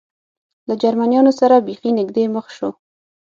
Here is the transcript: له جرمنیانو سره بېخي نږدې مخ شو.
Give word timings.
له 0.67 0.73
جرمنیانو 0.81 1.31
سره 1.39 1.55
بېخي 1.67 1.91
نږدې 1.99 2.23
مخ 2.35 2.45
شو. 2.57 2.69